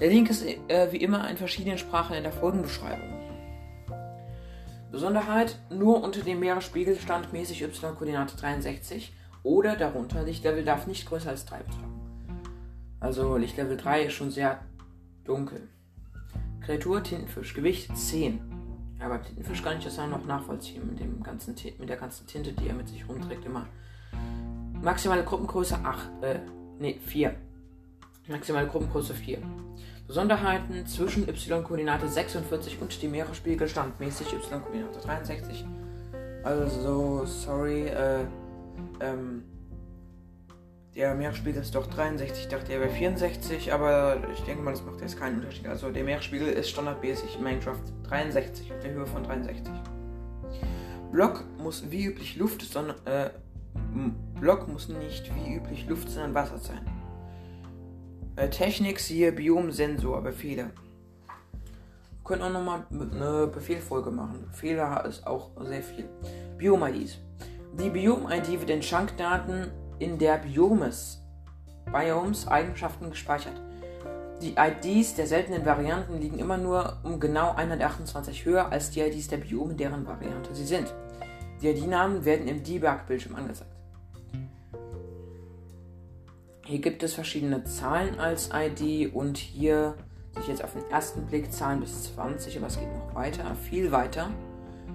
Der 0.00 0.08
Link 0.08 0.28
ist 0.28 0.44
äh, 0.44 0.90
wie 0.90 0.96
immer 0.96 1.30
in 1.30 1.36
verschiedenen 1.36 1.78
Sprachen 1.78 2.16
in 2.16 2.24
der 2.24 2.32
Folgenbeschreibung. 2.32 3.14
Besonderheit: 4.90 5.56
Nur 5.70 6.02
unter 6.02 6.22
dem 6.22 6.40
Meeresspiegel 6.40 6.98
standmäßig 6.98 7.62
Y-Koordinate 7.62 8.36
63 8.36 9.12
oder 9.44 9.76
darunter. 9.76 10.24
Lichtlevel 10.24 10.64
darf 10.64 10.88
nicht 10.88 11.08
größer 11.08 11.30
als 11.30 11.44
3 11.44 11.58
betragen. 11.58 12.40
Also 12.98 13.36
Lichtlevel 13.36 13.76
3 13.76 14.02
ist 14.06 14.14
schon 14.14 14.32
sehr 14.32 14.58
dunkel. 15.22 15.68
Kreatur 16.60 17.04
Tintenfisch, 17.04 17.54
Gewicht 17.54 17.96
10. 17.96 18.63
Ja, 19.00 19.08
beim 19.08 19.22
Tintenfisch 19.22 19.62
kann 19.62 19.78
ich 19.78 19.84
das 19.84 19.96
ja 19.96 20.06
noch 20.06 20.24
nachvollziehen 20.24 20.86
mit, 20.86 21.00
dem 21.00 21.22
ganzen, 21.22 21.54
mit 21.78 21.88
der 21.88 21.96
ganzen 21.96 22.26
Tinte, 22.26 22.52
die 22.52 22.68
er 22.68 22.74
mit 22.74 22.88
sich 22.88 23.08
rumträgt 23.08 23.44
immer. 23.44 23.66
Maximale 24.82 25.24
Gruppengröße 25.24 25.78
8, 25.82 26.22
äh, 26.22 26.38
nee, 26.78 26.98
4. 27.04 27.34
Maximale 28.28 28.66
Gruppengröße 28.68 29.14
4. 29.14 29.38
Besonderheiten 30.06 30.86
zwischen 30.86 31.28
y-Koordinate 31.28 32.08
46 32.08 32.80
und 32.80 33.02
die 33.02 33.08
Meeresspiegel 33.08 33.68
standmäßig 33.68 34.32
y-Koordinate 34.34 35.00
63. 35.00 35.64
Also, 36.42 37.24
sorry, 37.24 37.86
äh, 37.86 38.26
ähm, 39.00 39.44
der 40.96 41.14
Meeresspiegel 41.14 41.60
ist 41.60 41.74
doch 41.74 41.86
63, 41.88 42.44
ich 42.44 42.48
dachte 42.48 42.72
er 42.72 42.80
wäre 42.80 42.90
64, 42.90 43.72
aber 43.72 44.18
ich 44.32 44.40
denke 44.42 44.62
mal, 44.62 44.70
das 44.70 44.84
macht 44.84 45.00
jetzt 45.00 45.18
keinen 45.18 45.40
Unterschied. 45.40 45.66
Also 45.66 45.90
der 45.90 46.04
Meeresspiegel 46.04 46.48
ist 46.48 46.70
standardmäßig 46.70 47.36
in 47.36 47.42
Minecraft 47.42 47.80
63, 48.04 48.72
auf 48.72 48.80
der 48.80 48.92
Höhe 48.92 49.06
von 49.06 49.24
63. 49.24 49.72
Block 51.10 51.44
muss 51.58 51.90
wie 51.90 52.06
üblich 52.06 52.36
Luft, 52.36 52.62
sondern, 52.62 52.96
äh, 53.06 53.30
Block 54.40 54.68
muss 54.68 54.88
nicht 54.88 55.30
wie 55.34 55.56
üblich 55.56 55.88
Luft, 55.88 56.08
sondern 56.08 56.34
Wasser 56.34 56.58
sein. 56.58 56.84
Äh, 58.36 58.50
Technik 58.50 59.00
siehe 59.00 59.32
Biom-Sensor, 59.32 60.22
Befehle. 60.22 60.70
Wir 61.24 62.24
können 62.24 62.42
auch 62.42 62.52
nochmal 62.52 62.86
eine 62.90 63.48
Befehlfolge 63.48 64.10
machen. 64.10 64.46
Befehle 64.50 65.04
ist 65.08 65.26
auch 65.26 65.50
sehr 65.60 65.82
viel. 65.82 66.08
Biom-IDs. 66.56 67.18
Die 67.78 67.90
Biom-ID 67.90 68.60
wird 68.60 68.70
in 68.70 68.80
Chunkdaten 68.80 69.70
in 70.04 70.18
der 70.18 70.36
Biomes 70.36 71.24
Biomes 71.90 72.46
Eigenschaften 72.46 73.10
gespeichert. 73.10 73.60
Die 74.42 74.56
IDs 74.58 75.14
der 75.14 75.26
seltenen 75.26 75.64
Varianten 75.64 76.20
liegen 76.20 76.38
immer 76.38 76.58
nur 76.58 76.98
um 77.04 77.20
genau 77.20 77.52
128 77.52 78.44
höher 78.44 78.70
als 78.70 78.90
die 78.90 79.00
IDs 79.00 79.28
der 79.28 79.38
Biome, 79.38 79.74
deren 79.74 80.06
Variante 80.06 80.54
sie 80.54 80.66
sind. 80.66 80.92
Die 81.62 81.68
ID-Namen 81.68 82.24
werden 82.24 82.48
im 82.48 82.62
Debug-Bildschirm 82.62 83.36
angezeigt. 83.36 83.70
Hier 86.66 86.80
gibt 86.80 87.02
es 87.02 87.14
verschiedene 87.14 87.64
Zahlen 87.64 88.18
als 88.18 88.50
ID 88.52 89.14
und 89.14 89.38
hier 89.38 89.94
sehe 90.32 90.42
ich 90.42 90.48
jetzt 90.48 90.64
auf 90.64 90.72
den 90.72 90.90
ersten 90.90 91.26
Blick 91.26 91.52
Zahlen 91.52 91.80
bis 91.80 92.14
20, 92.14 92.58
aber 92.58 92.66
es 92.66 92.78
geht 92.78 92.92
noch 92.92 93.14
weiter, 93.14 93.54
viel 93.54 93.92
weiter. 93.92 94.30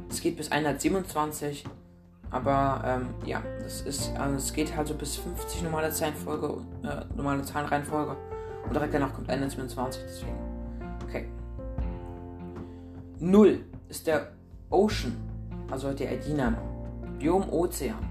Es 0.09 0.21
geht 0.21 0.35
bis 0.35 0.51
127, 0.51 1.63
aber 2.31 2.81
ähm, 2.85 3.09
ja, 3.25 3.41
das 3.63 3.81
ist, 3.81 4.15
also 4.17 4.35
es 4.35 4.53
geht 4.53 4.75
halt 4.75 4.87
so 4.87 4.93
bis 4.93 5.17
50 5.17 5.63
normale 5.63 5.91
Zahlenfolge, 5.91 6.61
äh, 6.83 7.15
normale 7.15 7.43
Zahlenreihenfolge 7.43 8.15
und 8.65 8.73
direkt 8.73 8.93
danach 8.93 9.13
kommt 9.13 9.29
127, 9.29 10.03
deswegen. 10.05 10.37
Okay. 11.07 11.27
0 13.19 13.65
ist 13.89 14.07
der 14.07 14.31
Ocean, 14.69 15.15
also 15.71 15.91
der 15.93 16.13
ID-Name. 16.13 16.57
Biom 17.17 17.49
Ozean. 17.49 18.09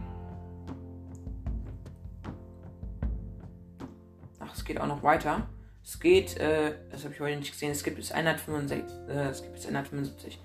geht 4.68 4.80
auch 4.80 4.86
noch 4.86 5.02
weiter. 5.02 5.48
Es 5.82 5.98
geht, 5.98 6.36
äh, 6.36 6.74
das 6.90 7.02
habe 7.02 7.14
ich 7.14 7.20
heute 7.20 7.38
nicht 7.38 7.50
gesehen, 7.50 7.72
es 7.72 7.82
gibt 7.82 7.96
bis 7.96 8.12
165, 8.12 8.84
äh, 9.08 9.28
es 9.30 9.42
gibt 9.42 9.54
bis 9.54 9.64
175. 9.66 10.38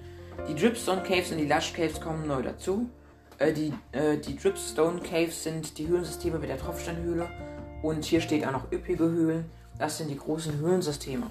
Die 0.47 0.55
Dripstone 0.55 1.03
Caves 1.03 1.31
und 1.31 1.37
die 1.37 1.45
Lush 1.45 1.73
Caves 1.73 2.01
kommen 2.01 2.25
neu 2.25 2.41
dazu. 2.41 2.89
Äh, 3.43 3.51
die, 3.51 3.73
äh, 3.91 4.17
die 4.17 4.37
Dripstone 4.37 5.01
Caves 5.01 5.43
sind 5.43 5.77
die 5.77 5.87
Höhlensysteme 5.87 6.39
mit 6.39 6.49
der 6.49 6.57
Tropfsteinhöhle. 6.57 7.29
Und 7.81 8.05
hier 8.05 8.21
steht 8.21 8.45
auch 8.47 8.53
noch 8.53 8.71
üppige 8.71 9.03
Höhlen. 9.03 9.45
Das 9.77 9.97
sind 9.97 10.09
die 10.09 10.15
großen 10.15 10.59
Höhlensysteme. 10.59 11.27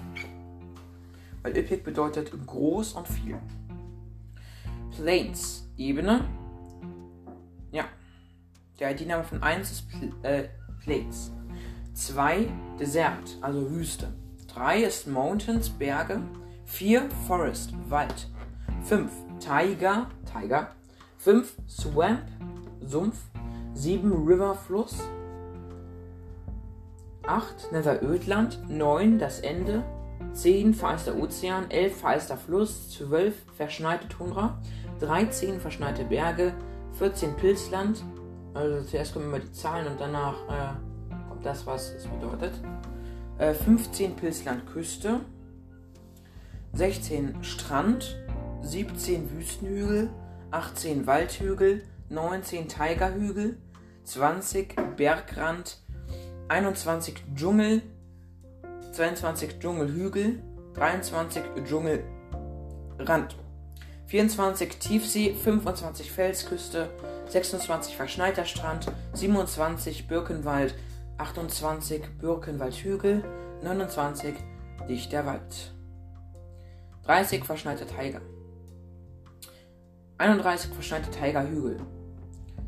Weil 1.41 1.57
üppig 1.57 1.83
bedeutet 1.83 2.31
groß 2.45 2.93
und 2.93 3.07
viel. 3.07 3.39
Plains, 4.95 5.67
Ebene. 5.75 6.23
Ja. 7.71 7.85
Der 8.79 8.91
ID-Name 8.91 9.23
von 9.23 9.41
1 9.41 9.71
ist 9.71 9.89
Pl 9.89 10.13
äh, 10.21 10.49
Plains. 10.83 11.31
2 11.95 12.47
Desert, 12.79 13.37
also 13.41 13.71
Wüste. 13.71 14.13
3 14.53 14.83
ist 14.83 15.07
Mountains, 15.07 15.69
Berge. 15.69 16.21
4 16.65 17.09
Forest, 17.25 17.73
Wald. 17.89 18.27
5 18.83 19.11
Tiger, 19.39 20.11
Tiger. 20.31 20.75
5 21.23 21.55
Swamp, 21.69 22.23
Sumpf. 22.85 23.17
7 23.75 24.27
River, 24.27 24.55
Fluss. 24.55 24.99
8 27.25 27.71
Nether 27.71 28.03
Ödland. 28.03 28.59
9 28.67 29.19
das 29.19 29.39
Ende. 29.39 29.83
10 30.33 30.73
vereister 30.73 31.17
Ozean. 31.17 31.71
11 31.71 31.95
vereister 31.95 32.35
Fluss. 32.35 32.89
12 32.91 33.35
verschneite 33.55 34.09
Tundra. 34.09 34.61
13 34.99 35.61
verschneite 35.61 36.03
Berge. 36.03 36.53
14 36.99 37.37
Pilzland. 37.37 38.03
Also 38.53 38.83
zuerst 38.83 39.13
kommen 39.13 39.27
immer 39.27 39.39
die 39.39 39.53
Zahlen 39.53 39.87
und 39.87 40.01
danach 40.01 40.35
äh, 40.49 40.73
das, 41.41 41.65
was 41.65 41.93
es 41.93 42.05
bedeutet. 42.05 42.53
Äh, 43.37 43.53
15 43.53 44.17
Pilzland 44.17 44.67
Küste, 44.67 45.21
16 46.73 47.43
Strand, 47.43 48.17
17 48.61 49.31
Wüstenhügel, 49.31 50.09
18 50.53 51.07
Waldhügel, 51.07 51.83
19 52.09 52.67
Tigerhügel, 52.67 53.57
20 54.03 54.75
Bergrand, 54.95 55.79
21 56.47 57.15
Dschungel, 57.35 57.81
22 58.91 59.57
Dschungelhügel, 59.59 60.43
23 60.75 61.41
Dschungelrand, 61.65 63.35
24 64.05 64.77
Tiefsee, 64.77 65.33
25 65.33 66.11
Felsküste, 66.11 66.91
26 67.29 67.97
verschneiter 67.97 68.45
Strand, 68.45 68.91
27 69.13 70.07
Birkenwald, 70.07 70.75
28 71.17 72.19
Birkenwaldhügel, 72.21 73.23
29 73.63 74.35
dichter 74.87 75.25
Wald, 75.25 75.73
30 77.05 77.43
verschneite 77.43 77.87
Tiger, 77.87 78.21
31 80.17 80.67
verschneite 80.73 81.09
Tigerhügel, 81.09 81.77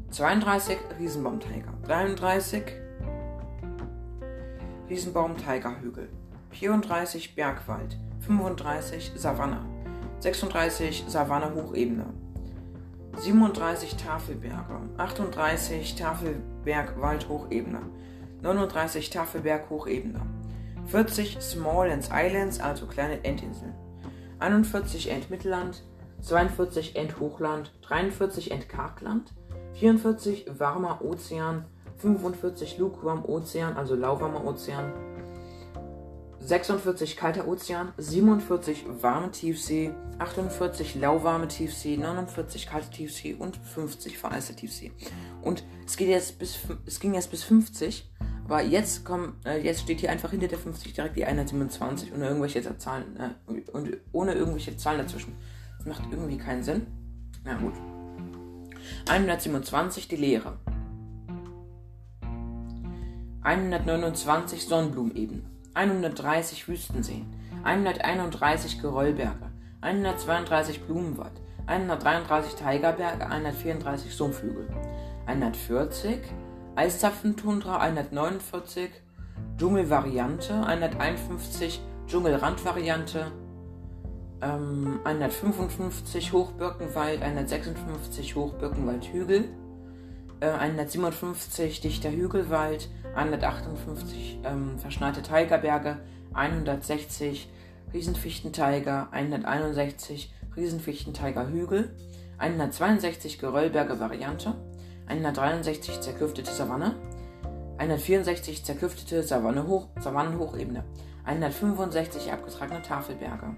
32 0.10 0.78
Riesenbaum-Tiger, 1.00 1.74
33 1.86 2.64
Riesenbaum-Tigerhügel, 4.90 6.10
34 6.52 7.36
Bergwald, 7.36 8.00
35 8.22 9.12
Savanne, 9.16 9.60
36 10.20 11.06
Savanne-Hochebene, 11.08 12.06
37 13.18 13.96
Tafelberge, 13.96 14.80
38 14.98 15.96
Tafelberg-Wald-Hochebene, 15.96 17.82
39 18.42 19.10
Tafelberg 19.12 19.70
Hochebene, 19.70 20.22
40 20.88 21.38
Smalllands 21.42 22.10
Islands, 22.12 22.60
also 22.60 22.88
kleine 22.88 23.24
Endinseln, 23.24 23.76
41 24.40 25.10
Endmittelland, 25.12 25.84
42 26.22 26.96
Endhochland, 26.96 27.72
43 27.84 28.52
Endkargland, 28.52 29.34
44 29.74 30.60
warmer 30.60 31.04
Ozean, 31.04 31.66
45 31.98 32.78
lukewarm 32.78 33.26
Ozean, 33.26 33.78
also 33.78 33.96
lauwarmer 33.96 34.44
Ozean, 34.46 34.94
46 36.40 37.18
kalter 37.18 37.48
Ozean, 37.48 37.94
47 37.98 38.86
warme 39.02 39.32
Tiefsee, 39.32 39.92
48 40.20 40.96
lauwarme 40.96 41.48
Tiefsee, 41.48 41.98
49 41.98 42.68
kalte 42.68 42.90
Tiefsee 42.92 43.34
und 43.34 43.58
50 43.58 44.18
vereiste 44.18 44.56
Tiefsee. 44.56 44.92
Und 45.42 45.64
es, 45.86 45.98
geht 45.98 46.10
jetzt 46.10 46.38
bis, 46.38 46.60
es 46.86 47.00
ging 47.00 47.16
jetzt 47.16 47.32
bis 47.32 47.44
50 47.44 48.10
Aber 48.48 48.62
jetzt 48.62 49.04
kommt, 49.04 49.44
äh, 49.46 49.58
jetzt 49.58 49.82
steht 49.82 50.00
hier 50.00 50.12
einfach 50.12 50.30
hinter 50.30 50.48
der 50.48 50.60
50 50.60 50.94
direkt 50.94 51.18
die 51.18 51.26
127 51.26 52.14
ohne 52.14 52.28
irgendwelche 52.28 52.78
Zahlen 52.78 53.18
äh, 53.18 53.72
und 53.72 53.98
ohne 54.12 54.34
irgendwelche 54.34 54.78
Zahlen 54.78 55.00
dazwischen. 55.00 55.36
Macht 55.86 56.04
irgendwie 56.12 56.38
keinen 56.38 56.64
Sinn. 56.64 56.88
Na 57.44 57.56
gut. 57.56 57.74
127 59.08 60.08
die 60.08 60.16
Leere. 60.16 60.58
129 63.44 64.66
Sonnenblumenebene. 64.66 65.44
130 65.76 66.68
Wüstenseen. 66.68 67.26
131 67.64 68.82
Geröllberge. 68.82 69.52
132 69.82 70.82
Blumenwald. 70.84 71.40
133 71.68 72.56
Tigerberge. 72.56 73.28
134 73.28 74.14
Sumpfhügel. 74.16 74.68
140 75.28 76.20
Eiszapfentundra 76.76 77.80
149, 77.80 78.90
Dschungelvariante 79.58 80.56
151, 80.56 81.80
Dschungelrandvariante 82.06 83.32
ähm, 84.46 85.00
155 85.04 86.32
Hochbirkenwald, 86.32 87.22
156 87.22 88.36
Hochbirkenwaldhügel, 88.36 89.50
äh, 90.40 90.48
157 90.48 91.82
dichter 91.82 92.12
Hügelwald, 92.12 92.90
158 93.16 94.40
ähm, 94.44 94.78
verschneite 94.78 95.22
Tigerberge, 95.22 95.98
160 96.34 97.50
Riesenfichtenteiger, 97.94 99.08
161 99.12 100.34
Riesenfichtenteigerhügel, 100.56 101.96
162 102.38 103.40
Geröllberge 103.40 104.00
Variante, 104.00 104.54
163 105.08 106.02
zerklüftete 106.02 106.52
Savanne, 106.52 106.96
164 107.78 108.64
zerklüftete 108.64 109.24
Savanne 109.24 109.62
-Hoch 109.62 109.88
Savannenhochebene, 110.00 110.84
165 111.26 112.32
abgetragene 112.32 112.82
Tafelberge, 112.82 113.56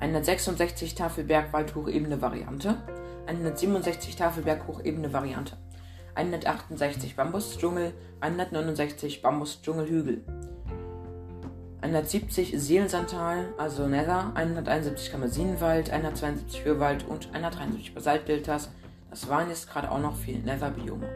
166 0.00 0.94
Tafelberg-Waldhochebene 0.94 2.22
Variante, 2.22 2.76
167 3.26 4.16
Tafelberg-Hochebene 4.16 5.12
Variante, 5.12 5.56
168 6.14 7.16
Bambusdschungel, 7.16 7.92
169 8.20 9.22
Bambusdschungelhügel, 9.22 10.22
170 11.80 12.54
Seelensandtal, 12.56 13.46
also 13.56 13.86
Nether, 13.86 14.32
171 14.34 15.12
Kamasinenwald, 15.12 15.90
172 15.90 16.64
Hürwald 16.64 17.06
und 17.06 17.28
173 17.32 17.94
Basaltdeltas, 17.94 18.70
das 19.10 19.28
waren 19.28 19.48
jetzt 19.48 19.70
gerade 19.70 19.88
auch 19.90 20.00
noch 20.00 20.16
viele 20.16 20.40
Nether-Biome. 20.40 21.08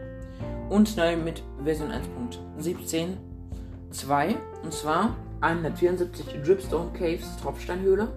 Und 0.70 0.96
neu 0.96 1.16
mit 1.16 1.42
Version 1.62 1.92
1.17.2. 1.92 4.34
Und 4.62 4.72
zwar 4.72 5.16
174 5.40 6.40
Dripstone 6.42 6.92
Caves 6.92 7.36
Tropfsteinhöhle 7.42 8.08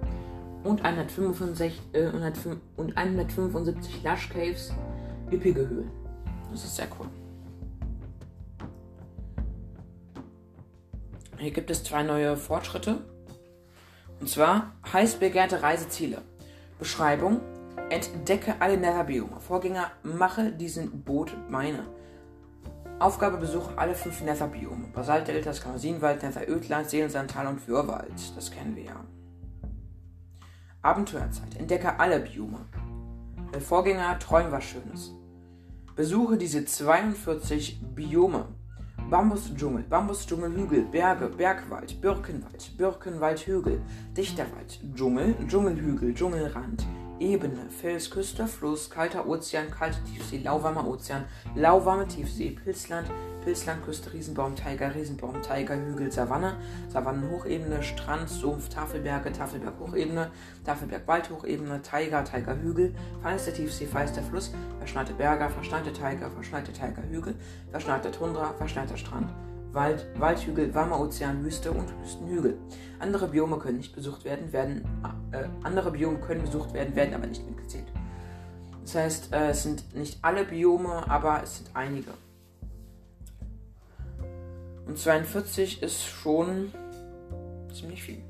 und 0.66 0.84
175, 0.84 1.82
äh, 1.94 2.08
und 2.76 2.98
175 2.98 4.04
Lush 4.04 4.30
Caves 4.30 4.74
üppige 5.32 5.68
Höhlen. 5.68 5.92
Das 6.52 6.64
ist 6.64 6.76
sehr 6.76 6.88
cool. 7.00 7.08
Hier 11.38 11.52
gibt 11.52 11.70
es 11.70 11.84
zwei 11.84 12.04
neue 12.04 12.38
Fortschritte. 12.38 12.98
Und 14.20 14.30
zwar 14.30 14.72
heiß 14.92 15.16
begehrte 15.16 15.62
Reiseziele. 15.62 16.22
Beschreibung 16.80 17.42
Entdecke 17.90 18.56
alle 18.60 18.78
Netherbiome. 18.78 19.40
Vorgänger, 19.40 19.92
mache 20.02 20.52
diesen 20.52 21.04
Boot 21.04 21.36
meine. 21.50 21.86
Aufgabe, 22.98 23.38
besuche 23.38 23.78
alle 23.78 23.94
fünf 23.94 24.22
Netherbiome. 24.22 24.88
Basaltdeltas, 24.94 25.62
Kamasinwald, 25.62 26.24
Netherödland, 26.24 26.90
Seelensandtal 26.90 27.48
und 27.48 27.68
Würwald. 27.68 28.14
Das 28.36 28.50
kennen 28.50 28.76
wir 28.76 28.86
ja. 28.86 29.06
Abenteuerzeit. 30.86 31.56
Entdecke 31.58 32.00
alle 32.00 32.20
Biome. 32.20 32.60
Der 33.52 33.60
Vorgänger, 33.60 34.20
träum 34.20 34.52
was 34.52 34.66
Schönes. 34.66 35.16
Besuche 35.96 36.38
diese 36.38 36.64
42 36.64 37.82
Biome. 37.96 38.46
Bambusdschungel, 39.10 39.84
Bambusdschungelhügel, 39.84 40.84
Berge, 40.86 41.30
Bergwald, 41.30 42.00
Birkenwald, 42.02 42.78
Birkenwaldhügel, 42.78 43.82
Dichterwald, 44.16 44.80
Dschungel, 44.96 45.36
Dschungelhügel, 45.48 46.14
Dschungelrand, 46.14 46.86
Ebene, 47.20 47.70
Felsküste, 47.70 48.46
Fluss, 48.46 48.90
kalter 48.90 49.26
Ozean, 49.26 49.72
kalte 49.72 50.04
Tiefsee, 50.04 50.40
lauwarmer 50.40 50.86
Ozean, 50.86 51.24
lauwarme 51.56 52.06
Tiefsee, 52.08 52.50
Pilzland, 52.52 53.10
Pilzlandküste, 53.46 54.12
Riesenbaum, 54.12 54.56
Tiger, 54.56 54.94
Riesenbaum, 54.94 55.42
Tiger, 55.42 55.78
Hügel, 55.78 56.12
Savanne, 56.12 56.58
Savannenhochebene, 56.90 57.82
Strand, 57.84 58.28
Sumpf, 58.28 58.68
Tafelberge, 58.68 59.32
Tafelberg-Hochebene, 59.32 60.30
Tafelberg-Waldhochebene, 60.66 61.82
Tiger, 61.82 62.26
Tiger-Hügel, 62.26 62.94
feinster 63.22 63.54
Tiefsee, 63.54 63.86
feinster 63.86 64.22
Fluss, 64.22 64.52
verschneite 64.80 65.14
Berge, 65.14 65.50
verschneite 65.50 65.94
Tiger, 65.94 66.30
verschneite 66.30 66.74
Tiger-Hügel, 66.74 67.36
verschneite 67.72 68.12
Tundra, 68.12 68.54
verschneiter 68.58 68.98
Strand, 68.98 69.32
Wald, 69.72 70.06
Waldhügel, 70.18 70.74
warmer 70.74 71.00
Ozean, 71.00 71.44
Wüste 71.46 71.72
und 71.72 71.94
Wüstenhügel. 72.02 72.58
Andere 73.00 73.28
Biome 73.28 73.58
können 73.58 73.78
nicht 73.78 73.96
besucht 73.96 74.26
werden, 74.26 74.52
werden 74.52 74.86
äh, 75.44 75.48
andere 75.64 75.92
Biome 75.92 76.20
können 76.20 76.42
besucht 76.42 76.74
werden, 76.74 76.96
werden 76.96 77.14
aber 77.14 77.28
nicht 77.28 77.46
mitgezählt. 77.46 77.88
Das 78.82 78.96
heißt, 78.96 79.34
äh, 79.34 79.50
es 79.50 79.64
sind 79.64 79.96
nicht 79.96 80.20
alle 80.22 80.46
Biome, 80.46 81.10
aber 81.10 81.42
es 81.44 81.58
sind 81.58 81.70
einige. 81.74 82.12
Und 84.86 84.98
42 84.98 85.82
ist 85.82 86.04
schon 86.04 86.72
ziemlich 87.74 88.04
viel. 88.04 88.22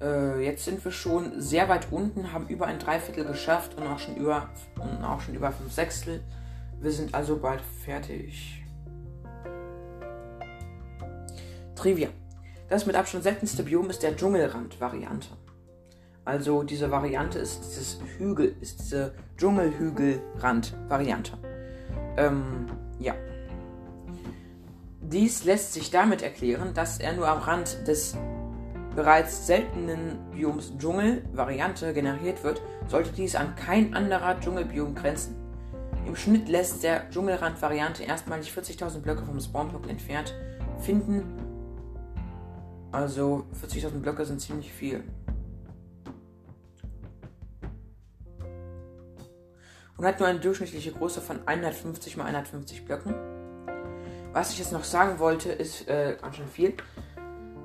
Äh, 0.00 0.44
jetzt 0.44 0.64
sind 0.64 0.84
wir 0.84 0.92
schon 0.92 1.40
sehr 1.40 1.68
weit 1.68 1.88
unten, 1.90 2.32
haben 2.32 2.48
über 2.48 2.66
ein 2.66 2.78
Dreiviertel 2.78 3.24
geschafft 3.24 3.76
und 3.76 3.86
auch 3.86 3.98
schon 3.98 4.16
über, 4.16 4.48
und 4.78 5.04
auch 5.04 5.20
schon 5.20 5.34
über 5.34 5.52
fünf 5.52 5.72
Sechstel. 5.72 6.22
Wir 6.80 6.92
sind 6.92 7.14
also 7.14 7.38
bald 7.38 7.60
fertig. 7.84 8.62
Trivia. 11.74 12.08
Das 12.68 12.84
mit 12.86 12.96
Abstand 12.96 13.22
seltenste 13.24 13.62
Biom 13.62 13.88
ist 13.90 14.02
der 14.02 14.16
Dschungelrand-Variante. 14.16 15.28
Also 16.24 16.64
diese 16.64 16.90
Variante 16.90 17.38
ist 17.38 17.60
dieses 17.64 18.00
Hügel, 18.18 18.56
ist 18.60 18.80
diese 18.80 19.14
Dschungelhügelrand-Variante. 19.38 21.34
Ähm, 22.16 22.66
ja. 22.98 23.14
Dies 25.00 25.44
lässt 25.44 25.74
sich 25.74 25.92
damit 25.92 26.22
erklären, 26.22 26.74
dass 26.74 26.98
er 26.98 27.12
nur 27.12 27.28
am 27.28 27.38
Rand 27.38 27.86
des 27.86 28.16
bereits 28.96 29.46
seltenen 29.46 30.18
Bioms 30.32 30.72
Dschungel-Variante 30.78 31.94
generiert 31.94 32.42
wird, 32.42 32.60
sollte 32.88 33.12
dies 33.12 33.36
an 33.36 33.54
kein 33.54 33.94
anderer 33.94 34.40
Dschungelbiom 34.40 34.96
grenzen. 34.96 35.36
Im 36.06 36.16
Schnitt 36.16 36.48
lässt 36.48 36.82
der 36.82 37.08
Dschungelrand-Variante 37.10 38.02
erstmalig 38.02 38.50
40.000 38.50 38.98
Blöcke 39.00 39.24
vom 39.24 39.38
Spawnblock 39.38 39.88
entfernt 39.88 40.34
finden. 40.80 41.45
Also 42.96 43.44
40.000 43.62 43.90
Blöcke 44.00 44.24
sind 44.24 44.40
ziemlich 44.40 44.72
viel. 44.72 45.04
Und 49.98 50.06
hat 50.06 50.18
nur 50.18 50.30
eine 50.30 50.40
durchschnittliche 50.40 50.92
Größe 50.92 51.20
von 51.20 51.46
150 51.46 52.14
x 52.14 52.18
150 52.18 52.86
Blöcken. 52.86 53.14
Was 54.32 54.52
ich 54.52 54.58
jetzt 54.60 54.72
noch 54.72 54.82
sagen 54.82 55.18
wollte, 55.18 55.52
ist 55.52 55.86
äh, 55.88 56.16
ganz 56.18 56.36
schön 56.36 56.48
viel. 56.48 56.72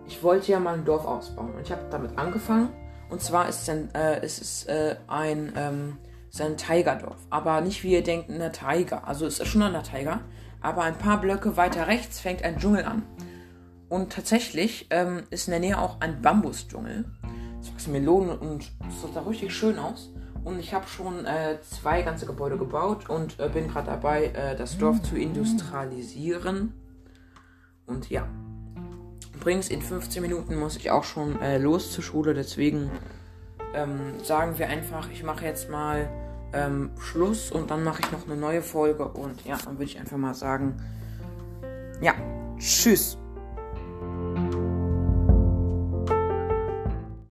Ich 0.05 0.21
wollte 0.21 0.51
ja 0.51 0.59
mal 0.59 0.73
ein 0.73 0.83
Dorf 0.83 1.05
ausbauen 1.05 1.53
und 1.55 1.61
ich 1.61 1.71
habe 1.71 1.83
damit 1.89 2.17
angefangen. 2.17 2.67
Und 3.09 3.21
zwar 3.21 3.47
ist 3.47 3.61
es 3.61 3.69
ein, 3.69 3.95
äh, 3.95 4.25
ist 4.25 4.41
es, 4.41 4.65
äh, 4.65 4.97
ein 5.07 5.53
ähm, 5.55 5.97
ist 6.29 6.41
ein 6.41 6.57
Tigerdorf. 6.57 7.19
Aber 7.29 7.61
nicht 7.61 7.83
wie 7.83 7.93
ihr 7.93 8.03
denkt, 8.03 8.29
eine 8.29 8.51
Tiger. 8.51 9.07
Also 9.07 9.25
es 9.25 9.39
ist 9.39 9.47
schon 9.47 9.61
eine 9.61 9.81
Tiger. 9.81 10.19
Aber 10.59 10.81
ein 10.81 10.97
paar 10.97 11.21
Blöcke 11.21 11.55
weiter 11.55 11.87
rechts 11.87 12.19
fängt 12.19 12.43
ein 12.43 12.57
Dschungel 12.57 12.83
an. 12.83 13.03
Und 13.91 14.13
tatsächlich 14.13 14.87
ähm, 14.89 15.23
ist 15.31 15.49
in 15.49 15.51
der 15.51 15.59
Nähe 15.59 15.77
auch 15.77 15.99
ein 15.99 16.21
Bambusdschungel. 16.21 17.03
Es 17.59 17.73
wachsen 17.73 17.91
Melonen 17.91 18.37
und 18.37 18.71
es 18.87 19.13
da 19.13 19.19
richtig 19.19 19.53
schön 19.53 19.77
aus. 19.77 20.13
Und 20.45 20.59
ich 20.59 20.73
habe 20.73 20.87
schon 20.87 21.25
äh, 21.25 21.57
zwei 21.59 22.01
ganze 22.01 22.25
Gebäude 22.25 22.57
gebaut 22.57 23.09
und 23.09 23.37
äh, 23.37 23.49
bin 23.49 23.67
gerade 23.67 23.87
dabei, 23.87 24.27
äh, 24.27 24.55
das 24.55 24.77
Dorf 24.77 25.01
zu 25.03 25.17
industrialisieren. 25.17 26.71
Und 27.85 28.09
ja. 28.09 28.29
Übrigens, 29.35 29.67
in 29.67 29.81
15 29.81 30.21
Minuten 30.21 30.55
muss 30.55 30.77
ich 30.77 30.89
auch 30.89 31.03
schon 31.03 31.41
äh, 31.41 31.57
los 31.57 31.91
zur 31.91 32.05
Schule. 32.05 32.33
Deswegen 32.33 32.89
ähm, 33.73 34.23
sagen 34.23 34.57
wir 34.57 34.69
einfach, 34.69 35.09
ich 35.11 35.23
mache 35.23 35.43
jetzt 35.43 35.69
mal 35.69 36.09
ähm, 36.53 36.91
Schluss 36.97 37.51
und 37.51 37.69
dann 37.69 37.83
mache 37.83 38.03
ich 38.03 38.11
noch 38.13 38.25
eine 38.25 38.37
neue 38.37 38.61
Folge. 38.61 39.09
Und 39.09 39.43
ja, 39.43 39.57
dann 39.57 39.73
würde 39.73 39.83
ich 39.83 39.99
einfach 39.99 40.15
mal 40.15 40.33
sagen, 40.33 40.77
ja, 41.99 42.13
tschüss. 42.57 43.17